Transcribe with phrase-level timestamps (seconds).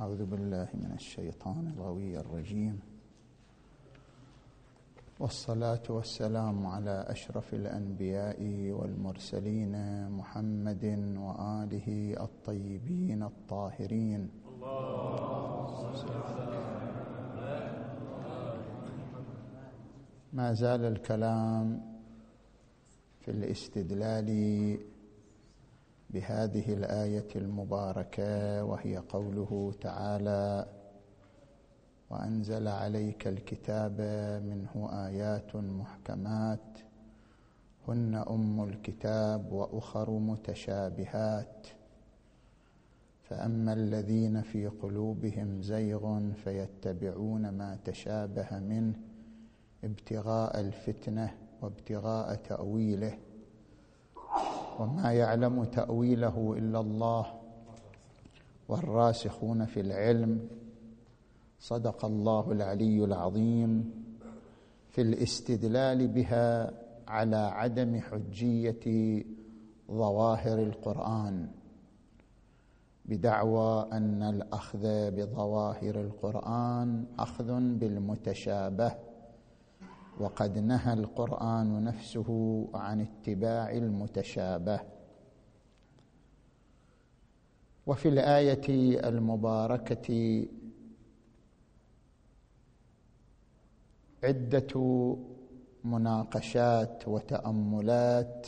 [0.00, 2.80] أعوذ بالله من الشيطان الغوي الرجيم.
[5.20, 8.40] والصلاة والسلام على أشرف الأنبياء
[8.72, 9.74] والمرسلين
[10.10, 10.84] محمد
[11.20, 14.30] وآله الطيبين الطاهرين.
[20.32, 21.80] ما زال الكلام
[23.20, 24.30] في الاستدلال
[26.14, 30.66] بهذه الآية المباركة وهي قوله تعالى
[32.10, 34.00] وأنزل عليك الكتاب
[34.44, 36.78] منه آيات محكمات
[37.88, 41.66] هن أم الكتاب وأخر متشابهات.
[43.22, 48.94] فأما الذين في قلوبهم زيغ فيتبعون ما تشابه منه
[49.84, 53.18] ابتغاء الفتنة وابتغاء تأويله.
[54.80, 57.26] وما يعلم تأويله إلا الله
[58.68, 60.48] والراسخون في العلم.
[61.58, 63.90] صدق الله العلي العظيم.
[64.88, 66.70] في الاستدلال بها
[67.08, 69.24] على عدم حجية
[69.90, 71.48] ظواهر القرآن.
[73.04, 79.09] بدعوى أن الأخذ بظواهر القرآن أخذ بالمتشابه.
[80.20, 82.28] وقد نهى القرآن نفسه
[82.74, 84.80] عن اتباع المتشابه.
[87.86, 88.66] وفي الآية
[89.08, 90.46] المباركة
[94.24, 94.72] عدة
[95.84, 98.46] مناقشات وتأملات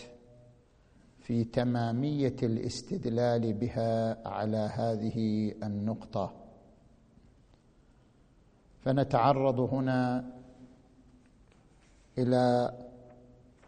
[1.20, 6.32] في تمامية الاستدلال بها على هذه النقطة.
[8.80, 10.32] فنتعرض هنا
[12.18, 12.72] إلى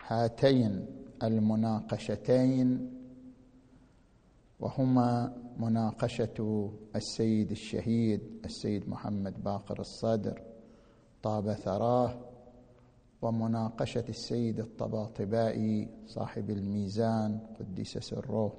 [0.07, 0.87] هاتين
[1.23, 2.91] المناقشتين
[4.61, 10.43] وهما مناقشة السيد الشهيد السيد محمد باقر الصدر
[11.23, 12.21] طاب ثراه
[13.23, 18.57] ومناقشة السيد الطباطبائي صاحب الميزان قدس سره.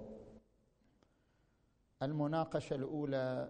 [2.03, 3.49] المناقشة الأولى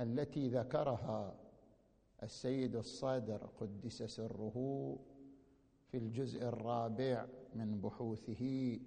[0.00, 1.34] التي ذكرها
[2.22, 4.96] السيد الصدر قدس سره
[5.92, 8.78] في الجزء الرابع من بحوثه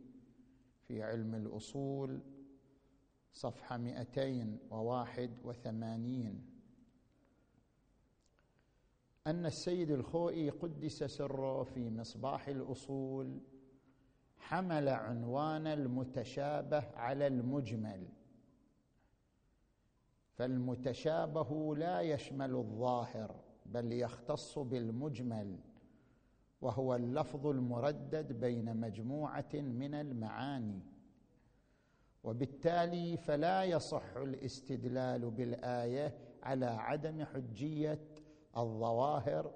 [0.88, 2.22] في علم الأصول
[3.34, 6.42] صفحة 281
[9.28, 13.42] أن السيد الخوئي قدس سره في مصباح الأصول
[14.38, 18.08] حمل عنوان المتشابه على المجمل.
[20.34, 23.36] فالمتشابه لا يشمل الظاهر
[23.66, 25.60] بل يختص بالمجمل.
[26.66, 30.82] وهو اللفظ المردد بين مجموعة من المعاني.
[32.24, 38.06] وبالتالي فلا يصح الاستدلال بالآية على عدم حجية
[38.58, 39.54] الظواهر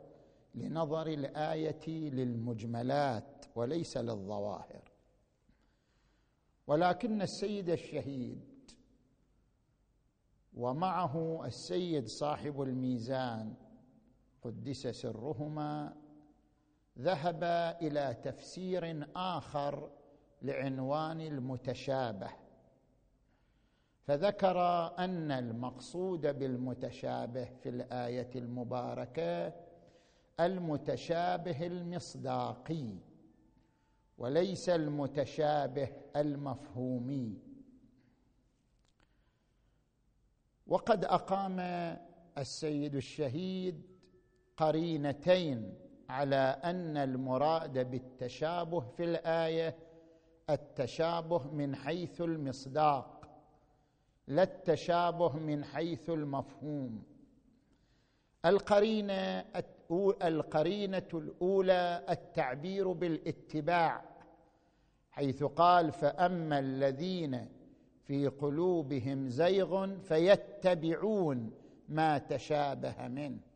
[0.55, 4.83] لنظر الآية للمجملات وليس للظواهر.
[6.67, 8.71] ولكن السيد الشهيد
[10.53, 13.53] ومعه السيد صاحب الميزان
[14.41, 15.98] قدس سرهما
[16.99, 17.43] ذهب
[17.81, 19.91] إلى تفسير آخر
[20.41, 22.29] لعنوان المتشابه.
[24.03, 24.59] فذكر
[24.97, 29.53] أن المقصود بالمتشابه في الآية المباركة
[30.39, 32.97] المتشابه المصداقي
[34.17, 37.37] وليس المتشابه المفهومي.
[40.67, 41.59] وقد أقام
[42.37, 43.81] السيد الشهيد
[44.57, 49.75] قرينتين على أن المراد بالتشابه في الآية
[50.49, 53.19] التشابه من حيث المصداق
[54.27, 57.03] لا التشابه من حيث المفهوم.
[58.45, 59.45] القرينة
[60.23, 64.01] القرينة الأولى التعبير بالاتباع
[65.11, 67.49] حيث قال فأما الذين
[68.03, 71.51] في قلوبهم زيغ فيتبعون
[71.89, 73.48] ما تشابه منه.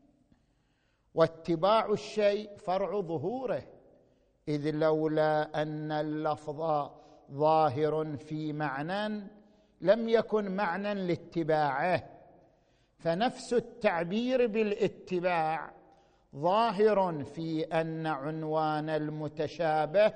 [1.15, 3.63] واتباع الشيء فرع ظهوره
[4.47, 6.89] إذ لولا أن اللفظ
[7.31, 9.27] ظاهر في معنى
[9.81, 12.09] لم يكن معنى لاتباعه.
[12.97, 15.73] فنفس التعبير بالاتباع
[16.35, 20.13] ظاهر في أن عنوان المتشابه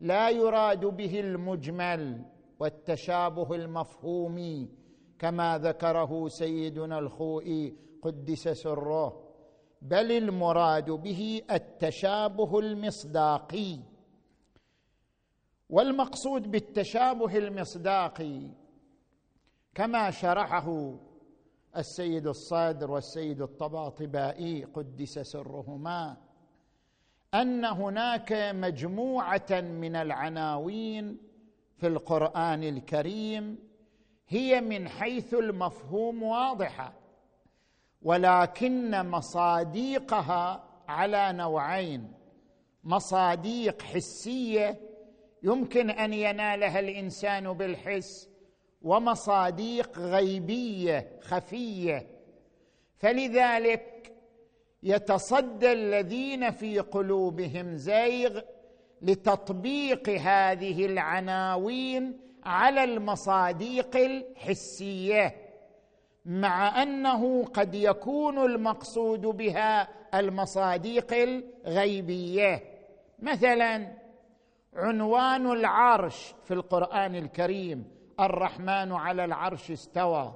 [0.00, 2.24] لا يراد به المجمل
[2.60, 4.68] والتشابه المفهومي
[5.18, 9.23] كما ذكره سيدنا الخوئي قدس سره.
[9.84, 13.78] بل المراد به التشابه المصداقي.
[15.70, 18.40] والمقصود بالتشابه المصداقي
[19.74, 20.94] كما شرحه
[21.76, 26.16] السيد الصادر والسيد الطباطبائي قدس سرهما
[27.34, 31.18] أن هناك مجموعة من العناوين
[31.76, 33.58] في القرآن الكريم
[34.28, 36.92] هي من حيث المفهوم واضحة.
[38.04, 42.12] ولكن مصاديقها على نوعين.
[42.84, 44.80] مصاديق حسية
[45.42, 48.28] يمكن أن ينالها الإنسان بالحس
[48.82, 52.06] ومصاديق غيبية خفية.
[52.96, 54.12] فلذلك
[54.82, 58.40] يتصدى الذين في قلوبهم زيغ
[59.02, 65.43] لتطبيق هذه العناوين على المصاديق الحسية.
[66.24, 69.88] مع أنه قد يكون المقصود بها
[70.18, 72.62] المصاديق الغيبية.
[73.18, 73.92] مثلا
[74.74, 77.90] عنوان العرش في القرآن الكريم
[78.20, 80.34] الرحمن على العرش استوى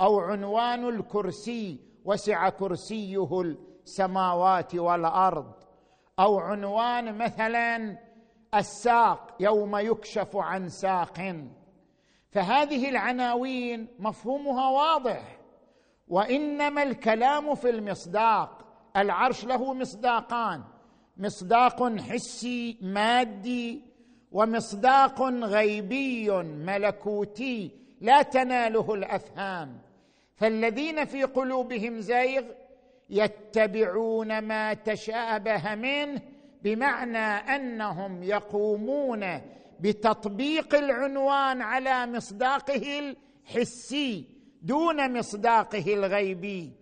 [0.00, 5.52] أو عنوان الكرسي وسع كرسيه السماوات والأرض
[6.18, 7.98] أو عنوان مثلا
[8.54, 11.36] الساق يوم يكشف عن ساق.
[12.30, 15.38] فهذه العناوين مفهومها واضح.
[16.08, 18.66] وإنما الكلام في المصداق
[18.96, 20.62] العرش له مصداقان.
[21.16, 23.82] مصداق حسي مادي
[24.32, 27.70] ومصداق غيبي ملكوتي.
[28.00, 29.78] لا تناله الأفهام.
[30.36, 32.44] فالذين في قلوبهم زيغ
[33.10, 36.20] يتبعون ما تشابه منه
[36.62, 39.40] بمعنى أنهم يقومون
[39.80, 43.14] بتطبيق العنوان على مصداقه
[43.48, 44.24] الحسي
[44.62, 46.72] دون مصداقه الغيبي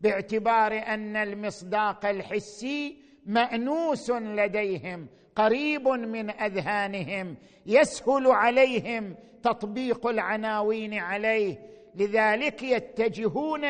[0.00, 2.96] باعتبار أن المصداق الحسي
[3.26, 5.06] مأنوس لديهم
[5.36, 11.58] قريب من أذهانهم يسهل عليهم تطبيق العناوين عليه.
[11.94, 13.64] لذلك يتجهون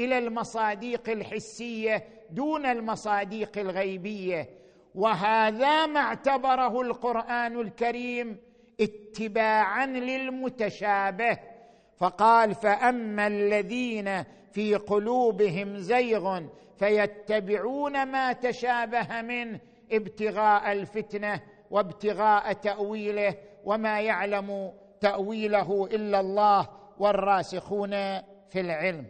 [0.00, 4.48] إلى المصاديق الحسية دون المصاديق الغيبية.
[4.94, 8.38] وهذا ما اعتبره القرآن الكريم
[8.80, 11.38] اتباعا للمتشابه.
[11.96, 16.42] فقال فأما الذين في قلوبهم زيغ
[16.76, 19.60] فيتبعون ما تشابه منه
[19.92, 26.68] ابتغاء الفتنة وابتغاء تأويله وما يعلم تأويله إلا الله
[26.98, 27.90] والراسخون
[28.50, 29.06] في العلم.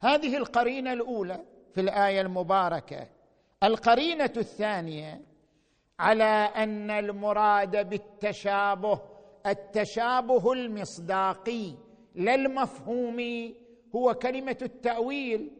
[0.00, 1.40] هذه القرينة الأولى
[1.74, 3.06] في الآية المباركة.
[3.62, 5.20] القرينة الثانية
[5.98, 9.00] على أن المراد بالتشابه
[9.46, 11.74] التشابه المصداقي
[12.14, 13.54] لا المفهومي
[13.94, 15.50] هو كلمة التأويل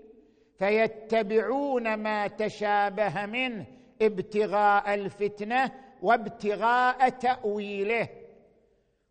[0.59, 3.67] فيتبعون ما تشابه منه
[4.03, 5.73] ابتغاء الفتنة
[6.03, 8.09] وابتغاء تأويله.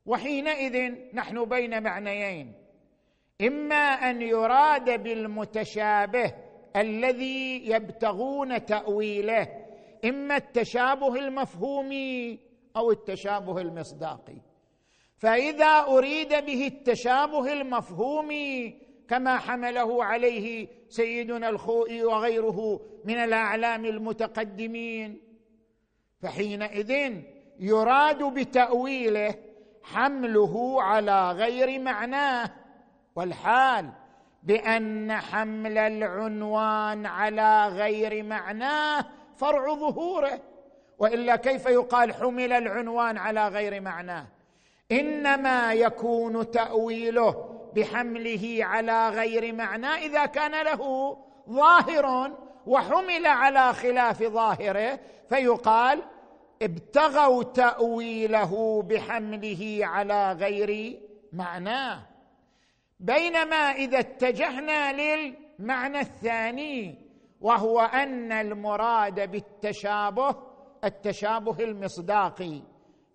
[0.06, 2.54] وحينئذ نحن بين معنيين
[3.42, 6.34] إما أن يراد بالمتشابه
[6.76, 9.48] الذي يبتغون تأويله
[10.06, 12.40] إما التشابه المفهومي
[12.76, 14.38] أو التشابه المصداقي
[15.18, 18.80] فإذا أريد به التشابه المفهومي
[19.10, 25.22] كما حمله عليه سيدنا الخوئي وغيره من الأعلام المتقدمين.
[26.22, 27.22] فحينئذ
[27.60, 29.36] يراد بتأويله
[29.84, 32.50] حمله على غير معناه
[33.16, 33.92] والحال
[34.48, 39.06] بأن حمل العنوان على غير معناه
[39.38, 40.40] فرع ظهوره.
[41.00, 44.26] وإلا كيف يقال حمل العنوان على غير معناه؟
[44.92, 51.18] إنما يكون تأويله بحمله على غير معنى إذا كان له
[51.50, 52.32] ظاهر
[52.68, 55.00] وحمل على خلاف ظاهره
[55.30, 56.00] فيقال
[56.62, 61.00] ابتغوا تأويله بحمله على غير
[61.34, 62.17] معناه.
[63.00, 66.96] بينما إذا اتجهنا للمعنى الثاني
[67.42, 70.36] وهو أن المراد بالتشابه
[70.84, 72.62] التشابه المصداقي.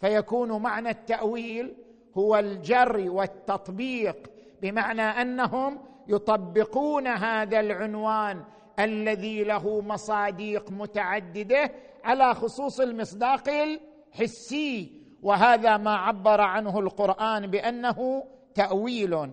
[0.00, 1.74] فيكون معنى التأويل
[2.18, 4.30] هو الجر والتطبيق
[4.62, 8.44] بمعنى أنهم يطبقون هذا العنوان
[8.78, 11.72] الذي له مصاديق متعددة
[12.04, 15.02] على خصوص المصداق الحسي.
[15.22, 18.24] وهذا ما عبر عنه القرآن بأنه
[18.54, 19.30] تأويل.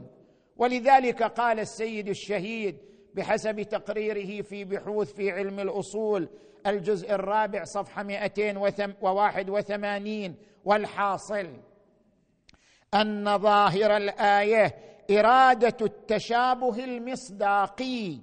[0.60, 2.78] ولذلك قال السيد الشهيد
[3.16, 6.30] بحسب تقريره في بحوث في علم الأصول
[6.68, 10.36] الجزء الرابع صفحة 281
[10.66, 11.48] والحاصل
[12.94, 14.76] أن ظاهر الآية
[15.12, 18.18] إرادة التشابه المصداقي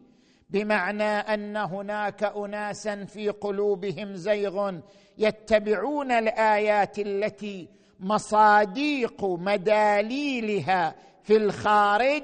[0.50, 4.72] بمعنى أن هناك اناسا في قلوبهم زيغ
[5.18, 7.68] يتبعون الآيات التي
[8.00, 10.94] مصاديق مداليلها
[11.26, 12.22] في الخارج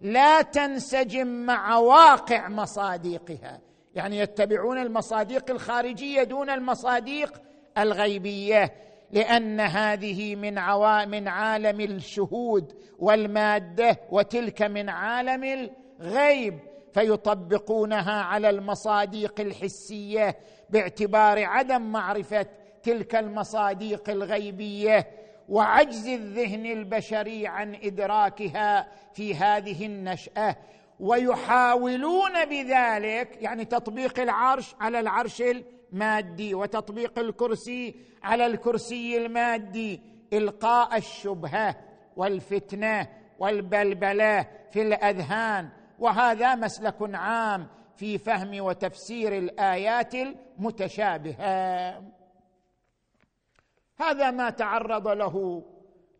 [0.00, 3.60] لا تنسجم مع واقع مصاديقها.
[3.94, 7.42] يعني يتبعون المصاديق الخارجية دون المصاديق
[7.78, 8.74] الغيبية
[9.10, 15.70] لأن هذه من عوا من عالم الشهود والمادة وتلك من عالم
[16.00, 16.58] الغيب.
[16.92, 20.36] فيطبقونها على المصاديق الحسية
[20.70, 22.46] باعتبار عدم معرفة
[22.82, 25.23] تلك المصاديق الغيبية.
[25.48, 30.56] وعجز الذهن البشري عن إدراكها في هذه النشأة.
[31.00, 40.00] ويحاولون بذلك يعني تطبيق العرش على العرش المادي وتطبيق الكرسي على الكرسي المادي
[40.32, 41.76] إلقاء الشبهة
[42.16, 43.08] والفتنة
[43.38, 45.68] والبلبلة في الأذهان.
[45.98, 52.02] وهذا مسلك عام في فهم وتفسير الآيات المتشابهة.
[53.96, 55.64] هذا ما تعرض له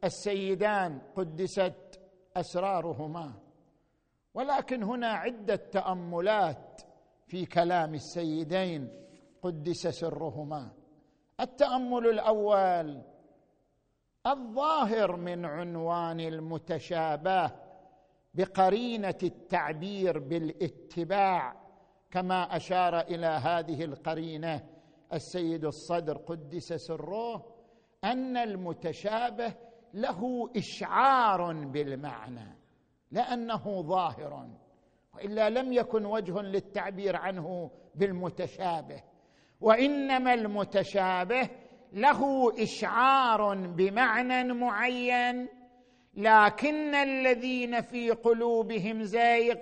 [0.05, 2.01] السيدان قدست
[2.37, 3.33] أسرارهما.
[4.35, 6.83] ولكن هنا عدة تأملات
[7.27, 8.89] في كلام السيدين
[9.43, 10.71] قدس سرهما.
[11.41, 13.03] التأمل الأول
[14.27, 17.51] الظاهر من عنوان المتشابه
[18.35, 21.57] بقرينة التعبير بالاتباع
[22.11, 24.67] كما أشار إلى هذه القرينة
[25.13, 27.54] السيد الصدر قدس سره.
[28.05, 29.55] أن المتشابه
[29.95, 32.59] له إشعار بالمعنى
[33.11, 34.49] لأنه ظاهر
[35.15, 39.03] وإلا لم يكن وجه للتعبير عنه بالمتشابه
[39.61, 41.49] وإنما المتشابه
[41.93, 45.49] له إشعار بمعنى معين
[46.15, 49.57] لكن الذين في قلوبهم زيغ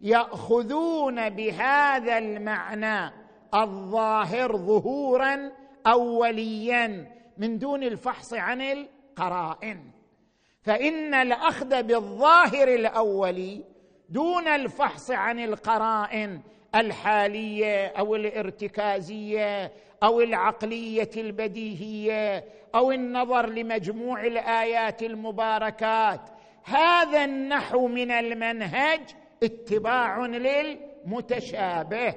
[0.00, 3.12] يأخذون بهذا المعنى
[3.54, 5.52] الظاهر ظهورا
[5.86, 9.80] اوليا من دون الفحص عن القرائن.
[10.62, 13.64] فإن الأخذ بالظاهر الاولي
[14.08, 16.40] دون الفحص عن القرائن
[16.74, 19.72] الحالية أو الارتكازية
[20.02, 26.20] أو العقلية البديهية أو النظر لمجموع الآيات المباركات.
[26.64, 29.00] هذا النحو من المنهج
[29.42, 32.14] اتباع للمتشابه.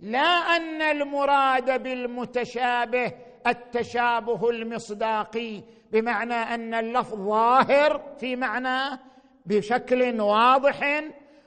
[0.00, 3.12] لا أن المراد بالمتشابه
[3.46, 8.98] التشابه المصداقي بمعنى أن اللفظ ظاهر في معناه
[9.46, 11.04] بشكل واضح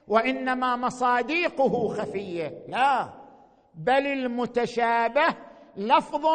[0.07, 2.53] وإنما مصاديقه خفية.
[2.67, 3.09] لا
[3.75, 5.25] بل المتشابه
[5.77, 6.25] لفظ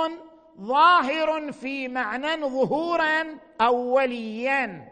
[0.60, 4.88] ظاهر في معنى ظهورا أوليا.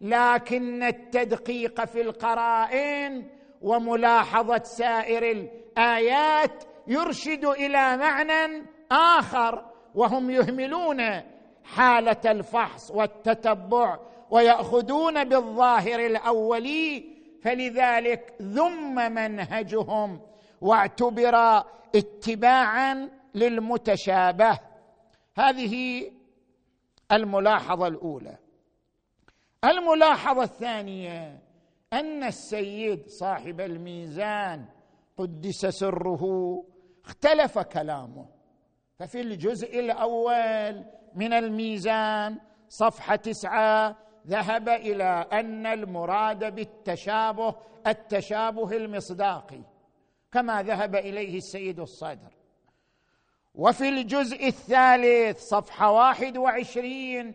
[0.00, 3.28] لكن التدقيق في القرائن
[3.62, 9.75] وملاحظة سائر الآيات يرشد إلى معنى آخر.
[9.96, 11.02] وهم يهملون
[11.64, 13.98] حالة الفحص والتتبع
[14.30, 17.04] ويأخذون بالظاهر الأولي
[17.42, 20.20] فلذلك ذم منهجهم
[20.60, 24.58] واعتبر اتباعا للمتشابه.
[25.36, 26.04] هذه
[27.12, 28.36] الملاحظة الأولى.
[29.64, 31.38] الملاحظة الثانية
[31.92, 34.64] أن السيد صاحب الميزان
[35.18, 36.64] قدس سره
[37.04, 38.35] اختلف كلامه.
[38.98, 40.84] ففي الجزء الأول
[41.14, 42.38] من الميزان
[42.68, 47.54] صفحة تسعة ذهب إلى أن المراد بالتشابه
[47.86, 49.60] التشابه المصداقي
[50.32, 52.36] كما ذهب إليه السيد الصدر.
[53.54, 57.34] وفي الجزء الثالث صفحة واحد وعشرين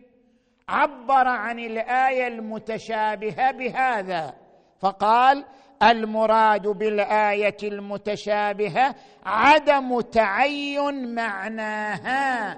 [0.70, 4.34] عبر عن الآية المتشابهة بهذا
[4.80, 5.46] فقال
[5.84, 8.96] المراد بالآية المتشابهة
[9.26, 12.58] عدم تعين معناها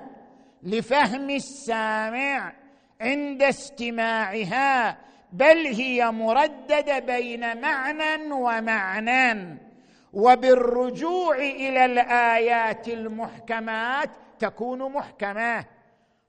[0.64, 2.54] لفهم السامع
[3.02, 4.98] عند استماعها
[5.34, 9.58] بل هي مرددة بين معنى ومعنى.
[10.14, 15.66] وبالرجوع إلى الآيات المحكمات تكون محكمة.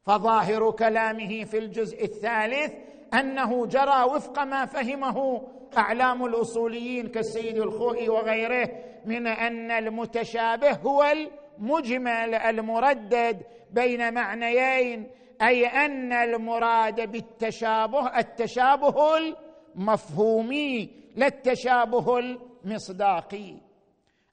[0.03, 2.73] فظاهر كلامه في الجزء الثالث
[3.21, 8.71] أنه جرى وفق ما فهمه أعلام الأصوليين كالسيد الخوئي وغيره
[9.04, 15.11] من أن المتشابه هو المجمل المردد بين معنيين
[15.42, 23.54] أي أن المراد بالتشابه التشابه المفهومي لا التشابه المصداقي.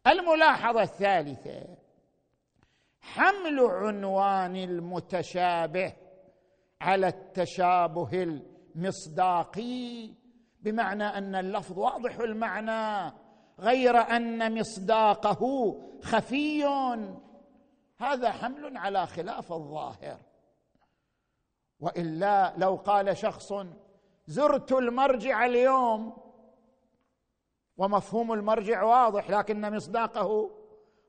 [0.07, 1.63] الملاحظة الثالثة
[3.01, 5.93] حمل عنوان المتشابه
[6.81, 8.41] على التشابه
[8.75, 10.09] المصداقي
[10.61, 13.13] بمعنى أن اللفظ واضح المعنى
[13.59, 16.65] غير أن مصداقه خفي.
[17.97, 20.17] هذا حمل على خلاف الظاهر.
[21.79, 23.53] وإلا لو قال شخص
[24.25, 26.17] زرت المرجع اليوم
[27.77, 30.49] ومفهوم المرجع واضح لكن مصداقه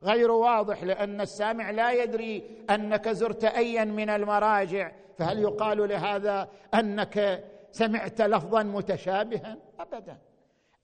[0.04, 4.92] غير واضح لأن السامع لا يدري أنك زرت ايا من المراجع.
[5.18, 10.18] فهل يقال لهذا أنك سمعت لفظا متشابها؟ ابدا.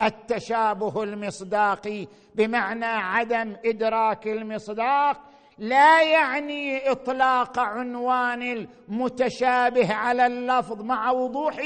[0.02, 5.20] التشابه المصداقي بمعنى عدم إدراك المصداق
[5.58, 11.62] لا يعني إطلاق عنوان المتشابه على اللفظ مع وضوح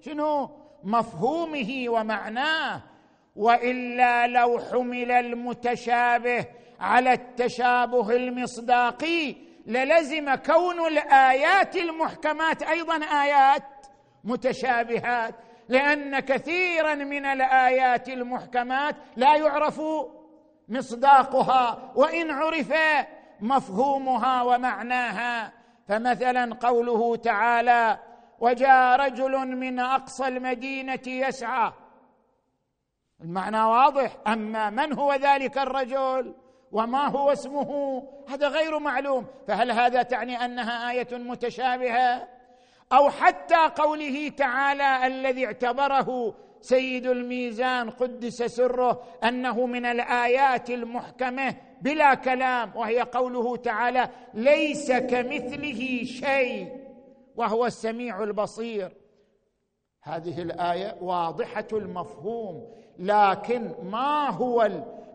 [0.00, 0.50] شنو؟
[0.84, 2.82] مفهومه ومعناه.
[3.36, 6.46] وإلا لو حمل المتشابه
[6.80, 13.62] على التشابه المصداقي للزم كون الآيات المحكمات أيضا آيات
[14.24, 15.34] متشابهات
[15.68, 19.80] لأن كثيرا من الآيات المحكمات لا يعرف
[20.68, 22.72] مصداقها وإن عرف
[23.40, 25.52] مفهومها ومعناها.
[25.88, 27.98] فمثلا قوله تعالى
[28.38, 31.72] وجاء رجل من أقصى المدينة يسعى.
[33.20, 34.16] المعنى واضح.
[34.26, 36.34] أما من هو ذلك الرجل؟
[36.76, 39.26] وما هو اسمه؟ هذا غير معلوم.
[39.46, 42.28] فهل هذا تعني أنها آية متشابهة؟
[42.92, 52.14] أو حتى قوله تعالى الذي اعتبره سيد الميزان قدس سره أنه من الآيات المحكمة بلا
[52.14, 56.68] كلام وهي قوله تعالى ليس كمثله شيء
[57.36, 58.92] وهو السميع البصير.
[60.02, 64.62] هذه الآية واضحة المفهوم لكن ما هو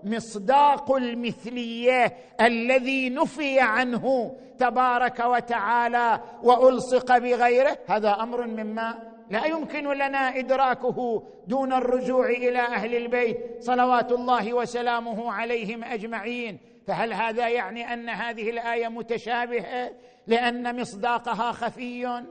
[0.03, 7.77] المصداق المثلية الذي نفي عنه تبارك وتعالى وألصق بغيره.
[7.87, 15.31] هذا أمر مما لا يمكن لنا إدراكه دون الرجوع إلى أهل البيت صلوات الله وسلامه
[15.31, 16.59] عليهم أجمعين.
[16.87, 19.91] فهل هذا يعني أن هذه الآية متشابهة
[20.27, 22.23] لأن مصداقها خفي؟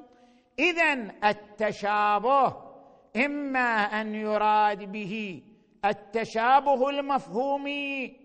[0.59, 0.93] اذا
[1.25, 2.57] التشابه
[3.17, 5.43] إما أن يراد به
[5.85, 8.17] التشابه المفهومي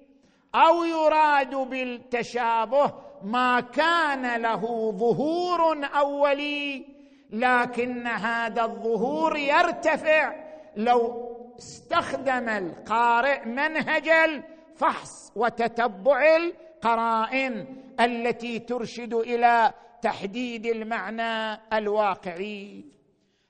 [0.56, 6.86] أو يراد بالتشابه ما كان له ظهور أولي
[7.30, 10.46] لكن هذا الظهور يرتفع.
[10.76, 11.26] لو
[11.60, 17.66] استخدم القارئ منهج الفحص وتتبع القرائن
[18.00, 22.86] التي ترشد إلى تحديد المعنى الواقعي.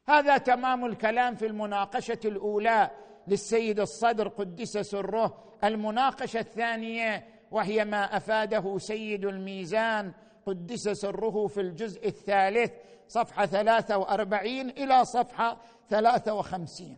[0.07, 2.91] هذا تمام الكلام في المناقشة الأولى.
[3.27, 10.13] للسيد الصدر قدس سره المناقشة الثانية وهي ما أفاده سيد الميزان.
[10.45, 12.71] قدس سره في الجزء الثالث
[13.07, 15.57] صفحة ثلاثة وأربعين إلى صفحة
[15.89, 16.97] ثلاثة وخمسين.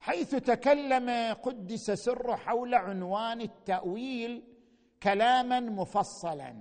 [0.00, 4.42] حيث تكلم قدس سره حول عنوان التأويل
[5.02, 6.54] كلاما مفصلا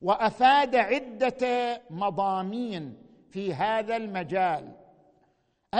[0.00, 4.83] وأفاد عدة مضامين في هذا المجال.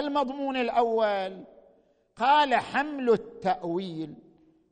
[0.01, 1.45] المضمون الأول
[2.17, 4.15] قال حمل التأويل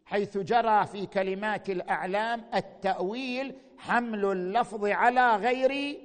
[0.04, 6.00] حيث جرى في كلمات الأعلام التأويل حمل اللفظ على غير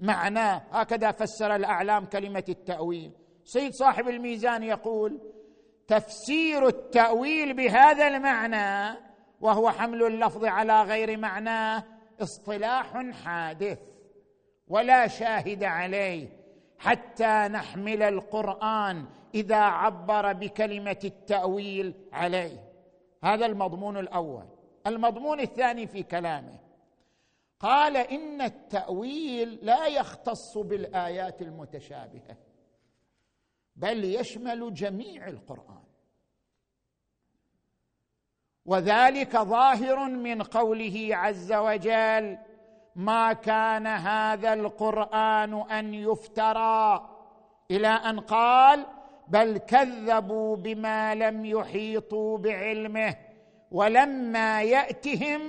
[0.00, 0.62] معناه.
[0.70, 3.12] هكذا فسر الأعلام كلمة التأويل.
[3.44, 5.20] سيد صاحب الميزان يقول
[5.88, 8.98] تفسير التأويل بهذا المعنى
[9.40, 11.84] وهو حمل اللفظ على غير معناه
[12.20, 13.78] اصطلاح حادث
[14.68, 16.41] ولا شاهد عليه.
[16.82, 22.72] حتى نحمل القرآن إذا عبر بكلمة التأويل عليه.
[23.24, 24.46] هذا المضمون الأول.
[24.86, 26.58] المضمون الثاني في كلامه.
[27.60, 32.36] قال إن التأويل لا يختص بالآيات المتشابهة
[33.76, 35.82] بل يشمل جميع القرآن.
[38.66, 42.38] وذلك ظاهر من قوله عز وجل
[42.96, 47.08] ما كان هذا القرآن أن يفترى
[47.70, 48.86] إلى أن قال
[49.28, 53.14] بل كذبوا بما لم يحيطوا بعلمه
[53.70, 55.40] ولما يأتهم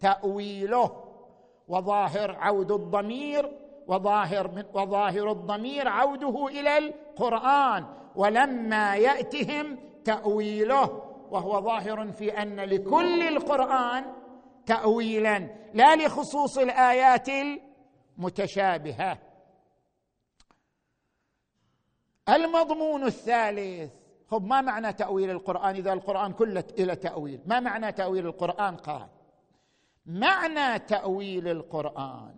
[0.00, 0.90] تأويله
[1.68, 3.50] وظاهر عود الضمير
[3.86, 7.84] وظاهر من وظاهر الضمير عوده إلى القرآن
[8.16, 14.04] ولما يأتهم تأويله وهو ظاهر في أن لكل القرآن
[14.66, 17.28] تاويلا لا لخصوص الآيات
[18.18, 19.18] المتشابهة.
[22.28, 23.92] المضمون الثالث
[24.30, 29.08] خب ما معنى تأويل القرآن إذا القرآن كله إلى تأويل؟ ما معنى تأويل القرآن؟ قال
[30.06, 32.34] معنى تأويل القرآن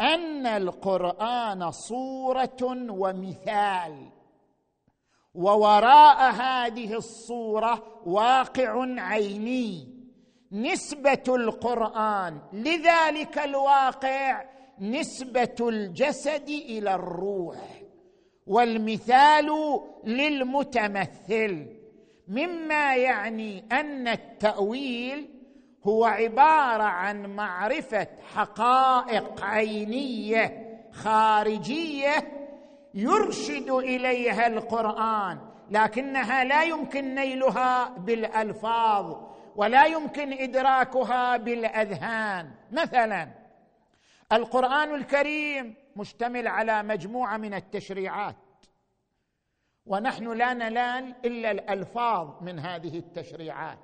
[0.00, 4.10] أن القرآن صورة ومثال
[5.34, 9.99] ووراء هذه الصورة واقع عيني.
[10.52, 14.44] نسبة القرآن لذلك الواقع
[14.80, 17.56] نسبة الجسد إلى الروح.
[18.46, 19.50] والمثال
[20.04, 21.66] للمتمثل
[22.28, 25.28] مما يعني أن التأويل
[25.84, 32.14] هو عبارة عن معرفة حقائق عينية خارجية
[32.94, 35.38] يرشد إليها القرآن
[35.70, 39.29] لكنها لا يمكن نيلها بالألفاظ.
[39.60, 42.50] ولا يمكن إدراكها بالأذهان.
[42.72, 43.28] مثلا
[44.32, 48.36] القرآن الكريم مشتمل على مجموعة من التشريعات.
[49.86, 53.78] ونحن لا ننال إلا الألفاظ من هذه التشريعات.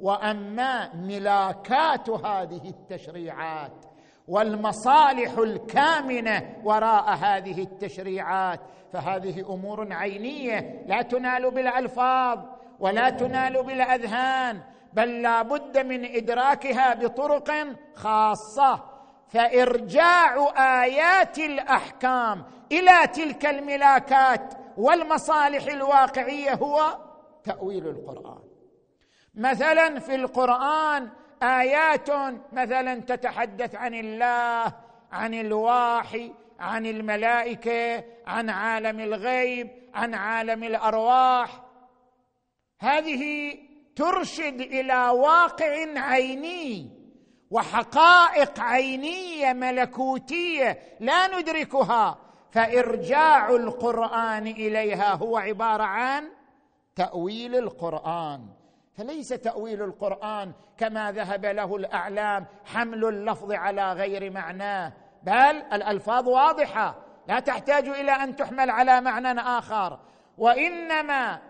[0.00, 3.84] وأما ملاكات هذه التشريعات
[4.28, 8.60] والمصالح الكامنة وراء هذه التشريعات
[8.92, 10.84] فهذه أمور عينية.
[10.86, 12.38] لا تنال بالألفاظ
[12.80, 14.71] ولا تنال بالأذهان.
[14.92, 17.52] بل لا بد من إدراكها بطرق
[17.94, 18.92] خاصة.
[19.28, 20.52] فإرجاع
[20.82, 26.98] آيات الأحكام إلى تلك الملاكات والمصالح الواقعية هو
[27.44, 28.42] تأويل القرآن.
[29.34, 31.08] مثلا في القرآن
[31.42, 32.10] آيات
[32.52, 34.72] مثلا تتحدث عن الله
[35.12, 41.62] عن الواحي عن الملائكة عن عالم الغيب عن عالم الأرواح.
[42.80, 43.54] هذه
[43.96, 46.90] ترشد إلى واقع عيني
[47.50, 52.18] وحقائق عينية ملكوتية لا ندركها
[52.50, 56.28] فإرجاع القرآن إليها هو عبارة عن
[56.96, 58.46] تأويل القرآن.
[58.94, 66.94] فليس تأويل القرآن كما ذهب له الأعلام حمل اللفظ على غير معناه بل الألفاظ واضحة
[67.28, 69.98] لا تحتاج إلى أن تحمل على معنى آخر.
[70.38, 71.40] وإنما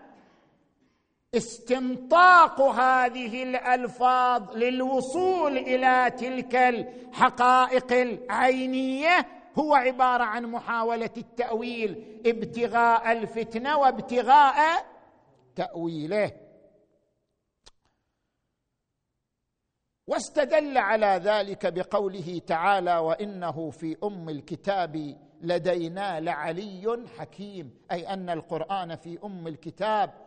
[1.35, 9.27] استنطاق هذه الألفاظ للوصول إلى تلك الحقائق العينية
[9.59, 14.85] هو عبارة عن محاولة التأويل ابتغاء الفتنة وابتغاء
[15.55, 16.31] تأويله.
[20.07, 28.95] واستدل على ذلك بقوله تعالى وإنه في أم الكتاب لدينا لعلي حكيم أي أن القرآن
[28.95, 30.22] في أم الكتاب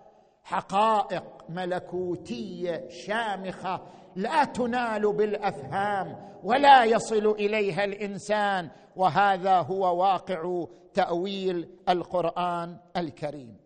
[0.47, 3.81] حقائق ملكوتية شامخة
[4.17, 13.57] لا تنال بالأفهام ولا يصل إليها الإنسان وهذا هو واقع تأويل القرآن الكريم.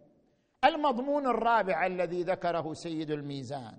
[0.65, 3.77] المضمون الرابع الذي ذكره سيد الميزان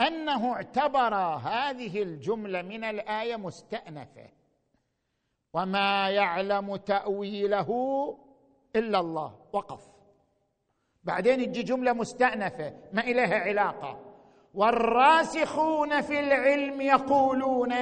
[0.00, 4.28] أنه اعتبر هذه الجملة من الآية مستأنفة.
[5.54, 7.68] وما يعلم تأويله
[8.76, 9.99] إلا الله وقف.
[11.04, 14.00] بعدين تجي جملة مستأنفة ما إليها علاقة.
[14.54, 17.74] والراسخون في العلم يقولون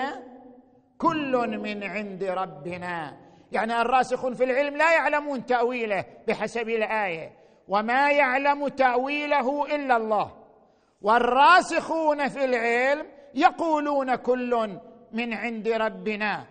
[0.98, 3.16] كل من عند ربنا.
[3.52, 7.33] يعني الراسخون في العلم لا يعلمون تأويله بحسب الآية
[7.68, 10.33] وما يعلم تأويله إلا الله.
[11.02, 14.78] والراسخون في العلم يقولون كل
[15.12, 16.46] من عند ربنا.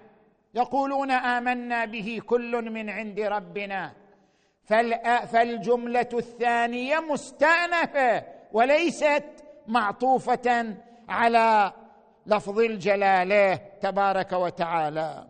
[0.53, 3.93] يقولون آمنا به كل من عند ربنا.
[4.67, 9.23] فالجملة الثانية مستأنفة وليست
[9.67, 10.75] معطوفة
[11.09, 11.73] على
[12.25, 15.27] لفظ الجلالة تبارك وتعالى.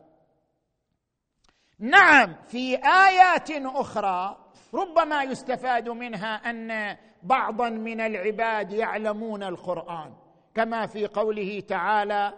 [1.80, 4.38] نعم في آيات أخرى
[4.74, 10.14] ربما يستفاد منها أن بعضا من العباد يعلمون القرآن
[10.56, 12.34] كما في قوله تعالى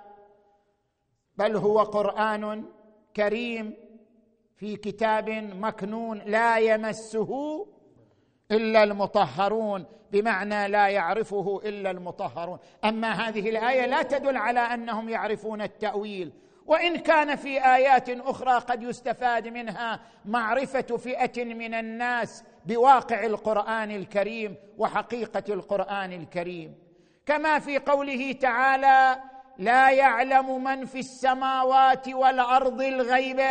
[1.37, 2.65] بل هو قرآن
[3.15, 3.88] كريم
[4.59, 7.65] في كتاب مكنون لا يمسه
[8.51, 12.59] إلا المطهرون بمعنى لا يعرفه إلا المطهرون.
[12.85, 16.31] أما هذه الآية لا تدل على أنهم يعرفون التأويل.
[16.65, 24.55] وإن كان في آيات أخرى قد يستفاد منها معرفة فئة من الناس بواقع القرآن الكريم
[24.77, 26.75] وحقيقة القرآن الكريم.
[27.25, 29.21] كما في قوله تعالى
[29.57, 33.41] لا يعلم من في السماوات والأرض الغيب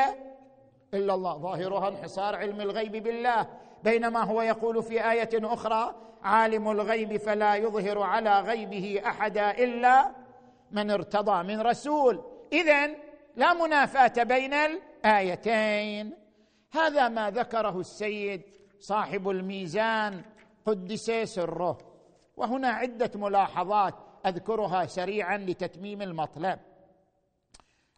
[0.94, 1.38] إلا الله.
[1.38, 3.46] ظاهرها انحصار علم الغيب بالله.
[3.84, 10.10] بينما هو يقول في آية أخرى عالم الغيب فلا يظهر على غيبه أحدا إلا
[10.70, 12.24] من ارتضى من رسول.
[12.52, 12.86] اذا
[13.36, 16.14] لا منافاة بين الآيتين.
[16.72, 18.42] هذا ما ذكره السيد
[18.80, 20.22] صاحب الميزان
[20.66, 21.78] قدس سره.
[22.36, 23.94] وهنا عدة ملاحظات
[24.26, 26.58] أذكرها سريعا لتتميم المطلب.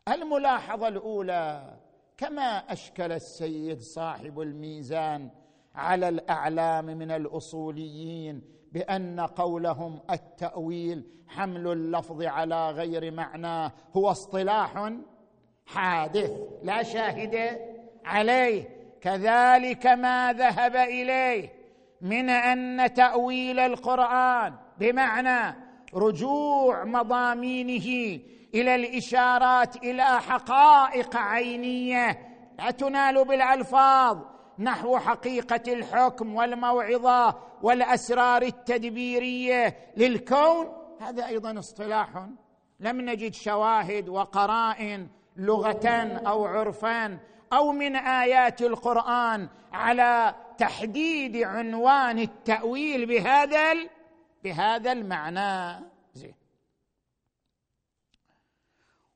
[0.08, 1.76] الملاحظة الأولى
[2.20, 5.30] كما أشكل السيد صاحب الميزان
[5.74, 14.92] على الأعلام من الأصوليين بأن قولهم التأويل حمل اللفظ على غير معناه هو اصطلاح
[15.66, 16.30] حادث
[16.62, 17.58] لا شاهد
[18.04, 18.68] عليه.
[19.00, 21.52] كذلك ما ذهب إليه
[22.00, 25.56] من أن تأويل القرآن بمعنى
[25.94, 28.20] رجوع مضامينه
[28.54, 32.18] إلى الإشارات إلى حقائق عينية.
[32.58, 34.18] لا تنال بالألفاظ.
[34.58, 39.76] نحو حقيقة الحكم والموعظة والأسرار التدبيرية.
[39.96, 40.66] للكون
[41.00, 42.08] هذا أيضا اصطلاح.
[42.80, 45.88] لم نجد شواهد وقرائن لغة
[46.26, 47.18] أو عرفا
[47.52, 53.74] أو من آيات القرآن على تحديد عنوان التأويل بهذا
[54.44, 55.84] بهذا المعنى
[56.14, 56.34] زين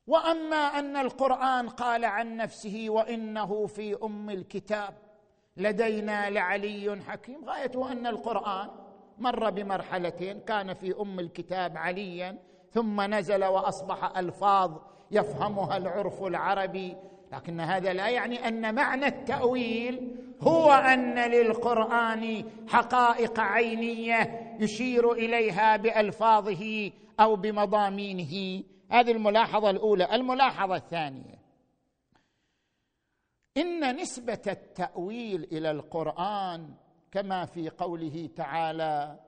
[0.07, 4.93] وأما أن القرآن قال عن نفسه وإنه في أم الكتاب
[5.57, 7.45] لدينا لعلي حكيم.
[7.45, 8.69] غايته أن القرآن
[9.17, 12.37] مر بمرحلتين كان في أم الكتاب عليا
[12.71, 14.71] ثم نزل وأصبح ألفاظ
[15.11, 16.95] يفهمها العرف العربي.
[17.33, 26.91] لكن هذا لا يعني أن معنى التأويل هو أن للقرآن حقائق عينية يشير إليها بألفاظه
[27.19, 28.63] أو بمضامينه.
[28.89, 30.15] هذه الملاحظة الأولى.
[30.15, 31.45] الملاحظة الثانية.
[33.57, 36.73] إن نسبة التأويل إلى القرآن
[37.11, 39.19] كما في قوله تعالى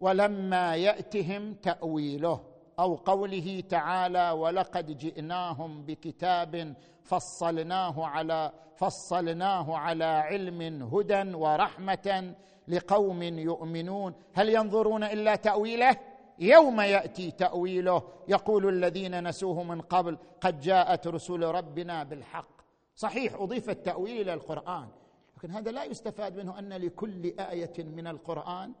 [0.00, 2.44] ولما يأتهم تأويله
[2.78, 12.34] أو قوله تعالى ولقد جئناهم بكتاب فصلناه على فصلناه على علم هدى ورحمة
[12.68, 14.14] لقوم يؤمنون.
[14.34, 15.96] هل ينظرون إلا تأويله؟
[16.40, 22.60] يوم يأتي تأويله يقول الذين نسوه من قبل قد جاءت رسل ربنا بالحق.
[22.96, 24.88] صحيح أضيف التأويل إلى القرآن
[25.36, 28.72] لكن هذا لا يستفاد منه أن لكل آية من القرآن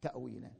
[0.00, 0.50] تاويلا.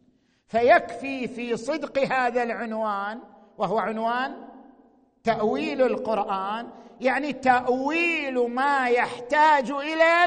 [0.47, 3.21] فيكفي في صدق هذا العنوان
[3.59, 4.49] وهو عنوان
[5.23, 10.25] تأويل القرآن يعني تأويل ما يحتاج إلى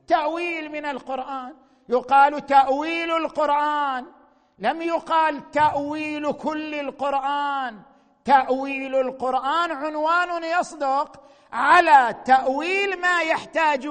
[0.00, 1.54] التأويل من القرآن.
[1.88, 4.06] يقال تأويل القرآن
[4.62, 7.80] لم يقال تأويل كل القرآن.
[8.24, 11.20] تأويل القرآن عنوان يصدق
[11.52, 13.86] على تأويل ما يحتاج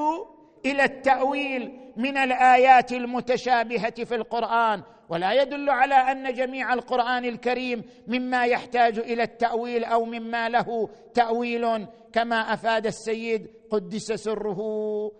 [0.65, 4.83] إلى التأويل من الآيات المتشابهة في القرآن.
[5.09, 11.87] ولا يدل على أن جميع القرآن الكريم مما يحتاج إلى التأويل أو مما له تأويل.
[12.13, 14.59] كما أفاد السيد قدس سره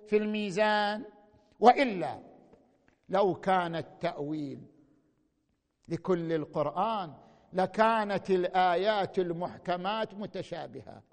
[0.08, 1.04] في الميزان.
[1.60, 2.20] وإلا
[3.10, 4.71] لو كان التأويل
[5.92, 7.14] لكل القرآن
[7.54, 11.04] لكانت الآيات المحكمات متشابهات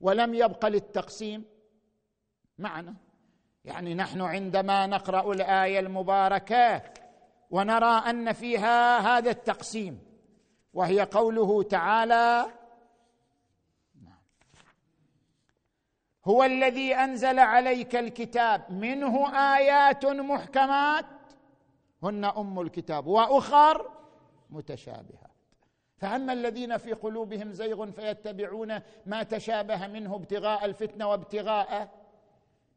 [0.00, 1.44] ولم يبق للتقسيم.
[2.58, 2.94] معنى
[3.64, 6.82] يعني نحن عندما نقرأ الآية المباركة
[7.50, 10.00] ونرى أن فيها هذا التقسيم
[10.74, 12.46] وهي قوله تعالى
[16.24, 21.06] هو الذي أنزل عليك الكتاب منه آيات محكمات
[22.02, 23.90] هن أم الكتاب وأخر
[24.50, 25.30] متشابهات.
[25.96, 31.88] فأما الذين في قلوبهم زيغ فيتبعون ما تشابه منه ابتغاء الفتنة وابتغاء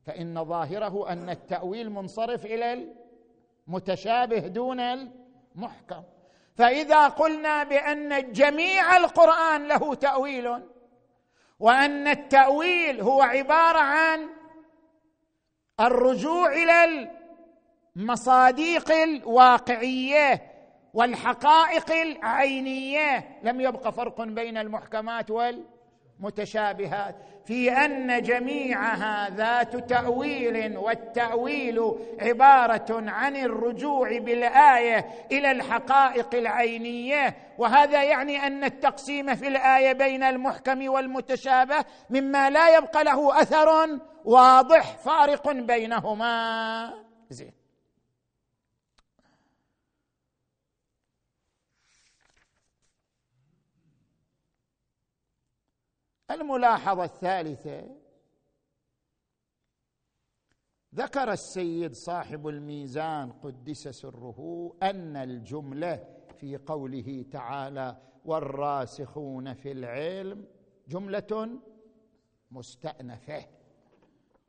[0.05, 2.93] فإن ظاهره أن التأويل منصرف إلى
[3.67, 6.03] المتشابه دون المحكم.
[6.55, 10.63] فإذا قلنا بأن جميع القرآن له تأويل
[11.59, 14.29] وأن التأويل هو عبارة عن
[15.79, 17.11] الرجوع إلى
[17.97, 20.41] المصاديق الواقعية
[20.93, 23.39] والحقائق العينية.
[23.43, 27.15] لم يبق فرق بين المحكمات والمتشابهات.
[27.45, 37.35] في أن جميعها ذات تاويل والتأويل عبارة عن الرجوع بالآية إلى الحقائق العينية.
[37.57, 44.97] وهذا يعني أن التقسيم في الآية بين المحكم والمتشابه مما لا يبقى له أثر واضح
[44.97, 46.93] فارق بينهما.
[47.29, 47.56] زين.
[56.31, 57.95] الملاحظة الثالثة
[60.95, 70.47] ذكر السيد صاحب الميزان قدس سره أن الجملة في قوله تعالى والراسخون في العلم
[70.87, 71.59] جملة
[72.51, 73.45] مستأنفة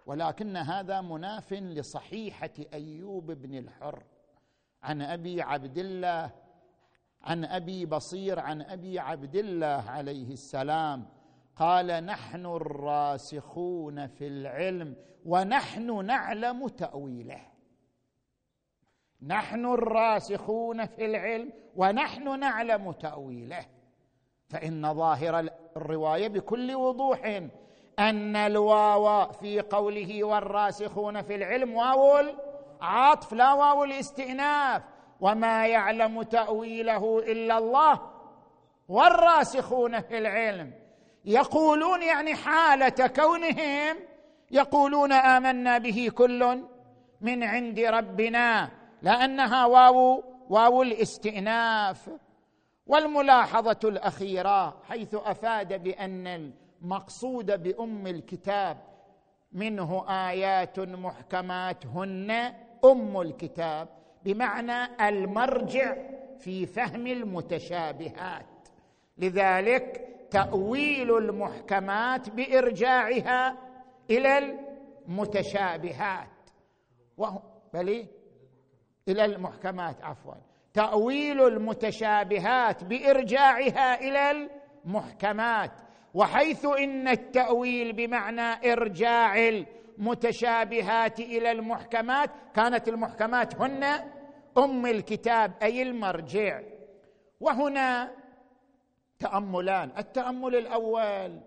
[0.06, 4.04] ولكن هذا مناف لصحيحة أيوب بن الحر
[4.82, 6.30] عن أبي عبد الله
[7.22, 11.17] عن أبي بصير عن أبي عبد الله عليه السلام
[11.58, 17.40] قال نحن الراسخون في العلم ونحن نعلم تأويله.
[19.22, 23.66] نحن الراسخون في العلم ونحن نعلم تأويله.
[24.48, 27.24] فإن ظاهر الرواية بكل وضوح
[27.98, 34.82] أن الواو في قوله والراسخون في العلم واو العطف لا واو الاستئناف.
[35.20, 38.00] وما يعلم تأويله إلا الله
[38.88, 40.87] والراسخون في العلم.
[41.24, 43.96] يقولون يعني حالة كونهم
[44.50, 46.62] يقولون آمنا به كل
[47.20, 48.70] من عند ربنا
[49.02, 52.10] لأنها واو واو الاستئناف
[52.86, 56.52] والملاحظة الأخيرة حيث أفاد بأن
[56.82, 58.76] المقصود بأم الكتاب
[59.52, 62.30] منه آيات محكمات هن
[62.84, 63.88] أم الكتاب
[64.24, 65.96] بمعنى المرجع
[66.38, 68.46] في فهم المتشابهات.
[69.18, 73.56] لذلك تأويل المحكمات بإرجاعها
[74.10, 74.38] إلى
[75.08, 76.28] المتشابهات.
[77.16, 77.42] وهو
[77.74, 78.06] بل
[79.08, 80.34] إلى المحكمات عفوا.
[80.74, 84.48] تأويل المتشابهات بإرجاعها إلى
[84.84, 85.72] المحكمات.
[86.14, 93.84] وحيث إن التأويل بمعنى إرجاع المتشابهات إلى المحكمات كانت المحكمات هن
[94.58, 96.60] أم الكتاب أي المرجع.
[97.40, 98.17] وهنا
[99.18, 99.90] تأملان.
[99.98, 101.40] التأمل الأول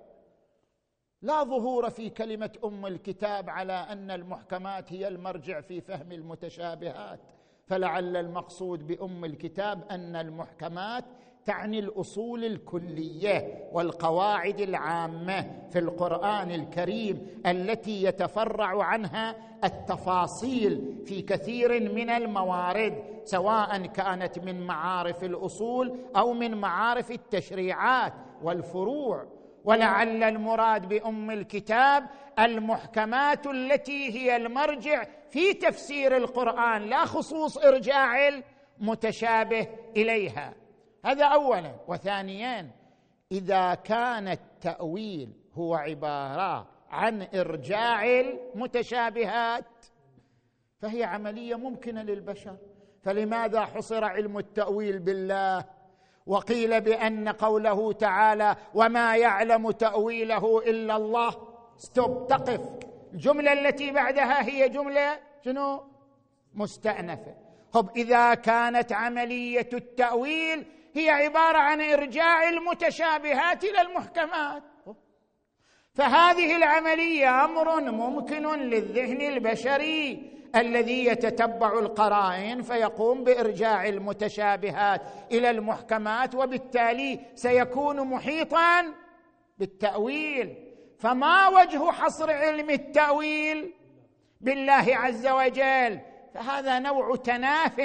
[1.21, 7.19] لا ظهور في كلمة أم الكتاب على أن المحكمات هي المرجع في فهم المتشابهات.
[7.67, 11.05] فلعل المقصود بأم الكتاب أن المحكمات
[11.45, 22.10] تعني الأصول الكلية والقواعد العامة في القرآن الكريم التي يتفرع عنها التفاصيل في كثير من
[22.10, 29.25] الموارد سواء كانت من معارف الأصول أو من معارف التشريعات والفروع.
[29.65, 32.04] ولعل المراد بأم الكتاب
[32.39, 38.27] المحكمات التي هي المرجع في تفسير القرآن لا خصوص إرجاع
[38.80, 40.54] المتشابه إليها.
[41.05, 41.75] هذا اولا.
[41.87, 42.71] وثانيا
[43.31, 49.65] إذا كان التأويل هو عبارة عن إرجاع المتشابهات
[50.79, 52.57] فهي عملية ممكنة للبشر.
[53.03, 55.65] فلماذا حصر علم التأويل بالله؟
[56.25, 61.35] وقيل بأن قوله تعالى وما يعلم تأويله إلا الله
[61.77, 62.61] ستوب تقف.
[63.13, 65.83] الجملة التي بعدها هي جملة شنو؟
[66.53, 67.35] مستأنفة.
[67.71, 74.63] طب إذا كانت عملية التأويل هي عبارة عن إرجاع المتشابهات إلى المحكمات.
[75.93, 85.01] فهذه العملية أمر ممكن للذهن البشري الذي يتتبع القرائن فيقوم بإرجاع المتشابهات
[85.32, 88.93] إلى المحكمات وبالتالي سيكون محيطا
[89.58, 90.56] بالتأويل.
[90.99, 93.73] فما وجه حصر علم التأويل؟
[94.41, 95.99] بالله عز وجل.
[96.34, 97.82] فهذا نوع تناف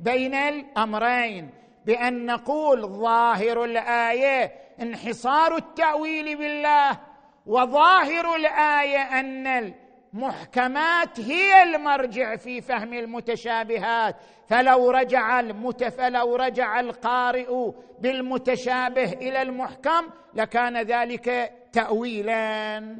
[0.00, 1.50] بين الأمرين.
[1.86, 7.00] بأن نقول ظاهر الآية انحصار التأويل بالله
[7.46, 9.74] وظاهر الآية أن
[10.14, 14.16] المحكمات هي المرجع في فهم المتشابهات.
[14.48, 17.70] فلو رجع المت فلو رجع القارئ
[18.00, 22.96] بالمتشابه إلى المحكم لكان ذلك تاويلا.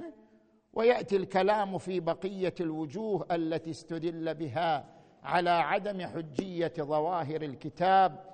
[0.72, 4.84] ويأتي الكلام في بقية الوجوه التي استدل بها
[5.24, 8.33] على عدم حجية ظواهر الكتاب